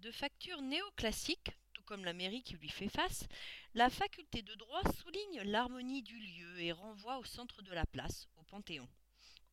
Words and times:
De 0.00 0.10
facture 0.10 0.62
néoclassique, 0.62 1.50
tout 1.74 1.82
comme 1.82 2.06
la 2.06 2.14
mairie 2.14 2.42
qui 2.42 2.54
lui 2.54 2.70
fait 2.70 2.88
face, 2.88 3.26
la 3.74 3.90
faculté 3.90 4.40
de 4.40 4.54
droit 4.54 4.80
souligne 4.94 5.42
l'harmonie 5.42 6.02
du 6.02 6.18
lieu 6.18 6.58
et 6.58 6.72
renvoie 6.72 7.18
au 7.18 7.24
centre 7.24 7.60
de 7.60 7.72
la 7.74 7.84
place, 7.84 8.26
au 8.38 8.42
Panthéon. 8.44 8.88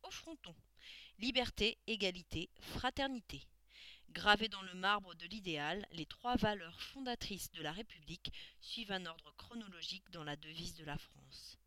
Au 0.04 0.10
fronton, 0.10 0.54
liberté, 1.18 1.76
égalité, 1.86 2.48
fraternité. 2.60 3.46
Gravées 4.08 4.48
dans 4.48 4.62
le 4.62 4.72
marbre 4.72 5.14
de 5.16 5.26
l'idéal, 5.26 5.86
les 5.92 6.06
trois 6.06 6.36
valeurs 6.36 6.80
fondatrices 6.80 7.50
de 7.52 7.60
la 7.60 7.72
République 7.72 8.32
suivent 8.62 8.92
un 8.92 9.04
ordre 9.04 9.34
chronologique 9.36 10.10
dans 10.12 10.24
la 10.24 10.36
devise 10.36 10.76
de 10.76 10.84
la 10.84 10.96
France. 10.96 11.58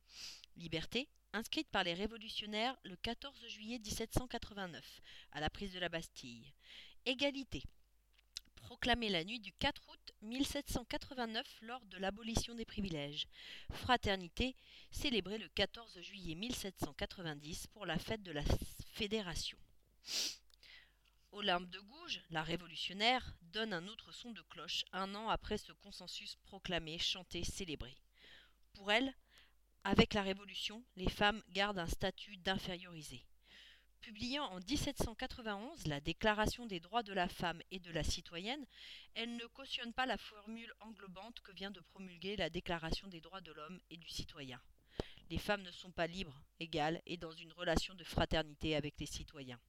Liberté, 0.55 1.07
inscrite 1.34 1.70
par 1.70 1.84
les 1.84 1.93
révolutionnaires 1.93 2.75
le 2.82 2.95
14 2.95 3.48
juillet 3.48 3.77
1789, 3.77 5.02
à 5.34 5.39
la 5.39 5.52
prise 5.52 5.71
de 5.71 5.79
la 5.79 5.89
Bastille. 5.89 6.52
Égalité, 7.05 7.61
proclamée 8.62 9.09
la 9.09 9.23
nuit 9.23 9.39
du 9.39 9.52
4 9.54 9.82
août 9.89 10.14
1789 10.21 11.45
lors 11.62 11.84
de 11.85 11.98
l'abolition 11.98 12.55
des 12.55 12.66
privilèges. 12.66 13.27
Fraternité, 13.72 14.55
célébrée 14.91 15.38
le 15.38 15.49
14 15.49 15.99
juillet 16.02 16.35
1790 16.35 17.68
pour 17.68 17.85
la 17.85 17.98
fête 17.98 18.23
de 18.23 18.32
la 18.32 18.44
Fédération. 18.94 19.58
Olympe 21.32 21.70
de 21.70 21.80
Gouges, 21.80 22.21
la 22.30 22.44
révolutionnaire, 22.44 23.35
donne 23.41 23.73
un 23.73 23.88
autre 23.88 24.12
son 24.12 24.32
de 24.32 24.41
cloche 24.44 24.85
un 24.91 25.16
an 25.16 25.30
après 25.30 25.57
ce 25.57 25.71
consensus 25.71 26.35
proclamé, 26.43 26.98
chanté, 26.98 27.43
célébré. 27.43 27.96
Pour 28.73 28.91
elle, 28.91 29.13
avec 29.84 30.13
la 30.13 30.21
Révolution, 30.21 30.84
les 30.96 31.09
femmes 31.09 31.41
gardent 31.49 31.80
un 31.80 31.88
statut 31.88 32.38
d'infériorisé. 32.38 33.26
Publiant 34.02 34.46
en 34.46 34.60
1791 34.60 35.86
la 35.86 36.02
Déclaration 36.02 36.66
des 36.66 36.80
droits 36.80 37.04
de 37.04 37.14
la 37.14 37.28
femme 37.28 37.62
et 37.70 37.80
de 37.80 37.91
la 37.91 38.04
citoyenne, 38.04 38.66
elle 39.14 39.36
ne 39.36 39.46
cautionne 39.46 39.94
pas 39.94 40.08
la 40.08 40.18
formule 40.18 40.74
englobante 40.80 41.40
que 41.41 41.52
vient 41.52 41.70
de 41.70 41.82
promulguer 41.82 42.35
la 42.35 42.49
Déclaration 42.49 43.08
des 43.08 43.21
droits 43.21 43.41
de 43.41 43.52
l'homme 43.52 43.80
et 43.91 43.98
du 43.98 44.10
citoyen. 44.10 44.60
Les 45.30 45.38
femmes 45.38 45.62
ne 45.62 45.71
sont 45.71 45.91
pas 45.91 46.08
libres, 46.08 46.41
égales 46.60 46.99
et 47.05 47.16
dans 47.16 47.32
une 47.32 47.54
relation 47.54 47.93
de 47.93 48.04
fraternité 48.04 48.76
avec 48.76 48.99
les 48.99 49.05
citoyens. 49.05 49.60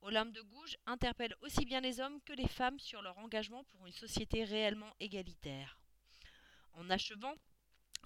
Olympe 0.00 0.32
de 0.32 0.40
Gouges 0.40 0.78
interpelle 0.86 1.34
aussi 1.42 1.66
bien 1.66 1.82
les 1.82 2.00
hommes 2.00 2.22
que 2.22 2.32
les 2.32 2.48
femmes 2.48 2.78
sur 2.78 3.02
leur 3.02 3.18
engagement 3.18 3.64
pour 3.64 3.86
une 3.86 3.92
société 3.92 4.44
réellement 4.44 4.94
égalitaire. 5.00 5.78
En 6.72 6.88
achevant 6.88 7.34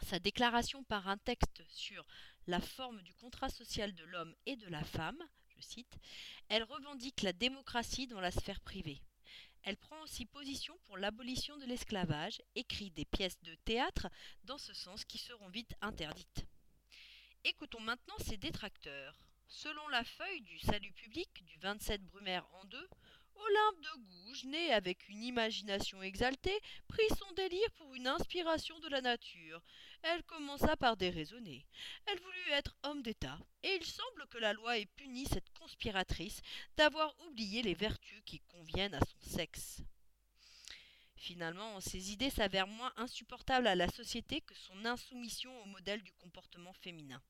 sa 0.04 0.18
déclaration 0.18 0.84
par 0.84 1.08
un 1.08 1.18
texte 1.18 1.62
sur 1.68 2.04
la 2.46 2.60
forme 2.60 3.02
du 3.02 3.14
contrat 3.14 3.48
social 3.48 3.94
de 3.94 4.04
l'homme 4.04 4.34
et 4.46 4.56
de 4.56 4.68
la 4.68 4.84
femme, 4.84 5.22
je 5.48 5.60
cite, 5.60 5.98
elle 6.48 6.64
revendique 6.64 7.22
la 7.22 7.32
démocratie 7.32 8.06
dans 8.06 8.20
la 8.20 8.30
sphère 8.30 8.60
privée. 8.60 9.00
Elle 9.62 9.76
prend 9.76 10.00
aussi 10.02 10.26
position 10.26 10.76
pour 10.84 10.96
l'abolition 10.96 11.56
de 11.56 11.66
l'esclavage, 11.66 12.42
écrit 12.56 12.90
des 12.90 13.04
pièces 13.04 13.40
de 13.42 13.54
théâtre 13.64 14.08
dans 14.44 14.58
ce 14.58 14.74
sens 14.74 15.04
qui 15.04 15.18
seront 15.18 15.48
vite 15.48 15.74
interdites. 15.80 16.46
Écoutons 17.44 17.80
maintenant 17.80 18.18
ses 18.18 18.36
détracteurs. 18.36 19.16
Selon 19.46 19.86
la 19.88 20.02
feuille 20.02 20.40
du 20.40 20.58
salut 20.58 20.92
public 20.92 21.44
du 21.44 21.58
27 21.58 22.02
Brumaire 22.04 22.46
en 22.54 22.64
deux, 22.64 22.88
Olympe 23.34 23.80
de 23.82 24.02
Gouges, 24.02 24.21
avec 24.72 25.08
une 25.08 25.22
imagination 25.22 26.02
exaltée, 26.02 26.58
prit 26.88 27.08
son 27.18 27.32
délire 27.34 27.70
pour 27.72 27.94
une 27.94 28.06
inspiration 28.06 28.78
de 28.80 28.88
la 28.88 29.00
nature. 29.00 29.62
Elle 30.02 30.22
commença 30.24 30.76
par 30.76 30.96
déraisonner. 30.96 31.66
Elle 32.06 32.18
voulut 32.18 32.50
être 32.52 32.76
homme 32.82 33.02
d'État, 33.02 33.38
et 33.62 33.76
il 33.76 33.84
semble 33.84 34.26
que 34.30 34.38
la 34.38 34.54
loi 34.54 34.78
ait 34.78 34.86
puni 34.96 35.26
cette 35.26 35.50
conspiratrice 35.50 36.40
d'avoir 36.76 37.14
oublié 37.26 37.62
les 37.62 37.74
vertus 37.74 38.22
qui 38.24 38.40
conviennent 38.40 38.94
à 38.94 39.00
son 39.00 39.30
sexe. 39.30 39.82
Finalement, 41.16 41.80
ses 41.80 42.12
idées 42.12 42.30
s'avèrent 42.30 42.66
moins 42.66 42.92
insupportables 42.96 43.66
à 43.66 43.74
la 43.74 43.88
société 43.88 44.40
que 44.40 44.54
son 44.54 44.84
insoumission 44.84 45.56
au 45.62 45.66
modèle 45.66 46.02
du 46.02 46.12
comportement 46.14 46.72
féminin. 46.72 47.22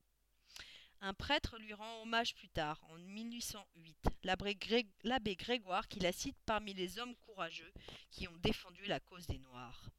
Un 1.05 1.15
prêtre 1.15 1.59
lui 1.59 1.75
rend 1.75 2.03
hommage 2.03 2.33
plus 2.37 2.49
tard, 2.49 2.81
en 2.89 2.97
1808, 2.97 3.97
l'abbé 4.23 5.35
Grégoire 5.35 5.89
qui 5.89 5.99
la 5.99 6.13
cite 6.13 6.37
parmi 6.47 6.75
les 6.75 7.01
hommes 7.01 7.17
courageux 7.17 7.73
qui 8.13 8.29
ont 8.29 8.37
défendu 8.37 8.85
la 8.87 9.01
cause 9.01 9.27
des 9.27 9.41
Noirs. 9.41 9.91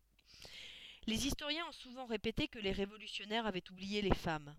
Les 1.06 1.28
historiens 1.28 1.68
ont 1.68 1.74
souvent 1.74 2.06
répété 2.06 2.48
que 2.48 2.60
les 2.60 2.72
révolutionnaires 2.72 3.46
avaient 3.46 3.70
oublié 3.70 4.02
les 4.02 4.16
femmes. 4.16 4.56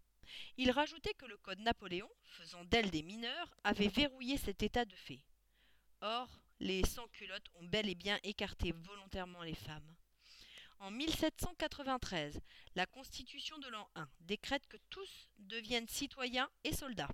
Ils 0.58 0.70
rajoutaient 0.70 1.14
que 1.14 1.24
le 1.24 1.38
code 1.38 1.60
Napoléon, 1.60 2.10
faisant 2.24 2.64
d'elles 2.66 2.90
des 2.90 3.02
mineurs, 3.02 3.54
avait 3.64 3.88
verrouillé 3.88 4.36
cet 4.36 4.62
état 4.62 4.84
de 4.84 4.94
fait. 4.96 5.24
Or, 6.02 6.28
les 6.60 6.84
sans-culottes 6.84 7.48
ont 7.54 7.64
bel 7.64 7.88
et 7.88 7.94
bien 7.94 8.18
écarté 8.22 8.72
volontairement 8.72 9.44
les 9.44 9.54
femmes. 9.54 9.96
En 10.84 10.90
1793, 10.90 12.38
la 12.74 12.84
Constitution 12.84 13.56
de 13.56 13.68
l'an 13.68 13.88
1 13.94 14.06
décrète 14.20 14.66
que 14.66 14.76
tous 14.90 15.30
deviennent 15.38 15.88
citoyens 15.88 16.50
et 16.62 16.74
soldats. 16.74 17.08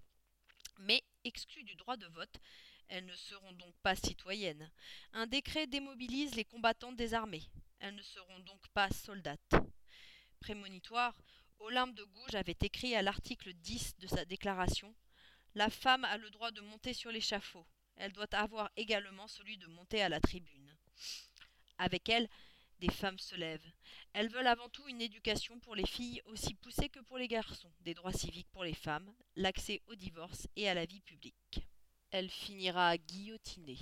Mais, 0.81 1.05
exclus 1.23 1.63
du 1.63 1.77
droit 1.77 1.97
de 1.97 2.09
vote, 2.09 2.35
elles 2.89 3.07
ne 3.07 3.15
seront 3.15 3.53
donc 3.53 3.73
pas 3.85 3.95
citoyennes. 3.95 4.69
Un 5.13 5.29
décret 5.29 5.69
démobilise 5.69 6.35
les 6.35 6.45
combattantes 6.45 6.97
des 6.97 7.15
armées. 7.15 7.49
Elles 7.79 7.95
ne 7.95 8.03
seront 8.03 8.41
donc 8.41 8.67
pas 8.75 8.91
soldates. 8.91 9.55
Prémonitoire, 10.41 11.17
Olympe 11.61 11.95
de 11.95 12.03
Gouges 12.03 12.35
avait 12.35 12.59
écrit 12.63 12.97
à 12.97 13.03
l'article 13.03 13.53
10 13.53 13.99
de 13.99 14.09
sa 14.09 14.25
déclaration 14.25 14.93
La 15.55 15.71
femme 15.71 16.05
a 16.07 16.17
le 16.17 16.31
droit 16.31 16.51
de 16.51 16.61
monter 16.61 16.93
sur 16.93 17.13
l'échafaud. 17.13 17.65
Elle 17.95 18.13
doit 18.15 18.35
avoir 18.35 18.69
également 18.75 19.29
celui 19.29 19.59
de 19.59 19.69
monter 19.69 20.03
à 20.03 20.09
la 20.09 20.19
tribune. 20.19 20.77
Avec 21.79 22.09
elle, 22.09 22.29
des 22.81 22.91
femmes 22.91 23.19
se 23.19 23.37
lèvent. 23.37 23.73
Elles 24.13 24.31
veulent 24.31 24.47
avant 24.47 24.69
tout 24.71 24.89
une 24.89 25.03
éducation 25.03 25.59
pour 25.61 25.75
les 25.75 25.87
filles 25.87 26.23
aussi 26.25 26.55
poussée 26.55 26.89
que 26.89 27.01
pour 27.01 27.19
les 27.19 27.29
garçons, 27.29 27.71
des 27.81 27.95
droits 27.95 28.13
civiques 28.13 28.51
pour 28.51 28.65
les 28.65 28.75
femmes, 28.75 29.13
l'accès 29.37 29.83
au 29.87 29.95
divorce 29.95 30.49
et 30.57 30.69
à 30.69 30.75
la 30.75 30.87
vie 30.87 31.01
publique. 31.01 31.67
Elle 32.11 32.31
finira 32.31 32.97
guillotinée. 32.97 33.79